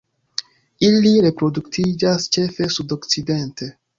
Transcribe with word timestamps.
Ili 0.87 1.11
reproduktiĝas 1.25 2.27
ĉefe 2.37 2.71
sudokcidente. 2.79 3.71